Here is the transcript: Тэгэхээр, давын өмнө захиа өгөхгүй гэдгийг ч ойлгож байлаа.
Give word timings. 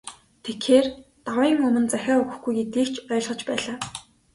Тэгэхээр, 0.43 0.85
давын 1.27 1.57
өмнө 1.67 1.89
захиа 1.93 2.15
өгөхгүй 2.21 2.53
гэдгийг 2.57 2.89
ч 2.95 2.95
ойлгож 3.13 3.41
байлаа. 3.47 3.77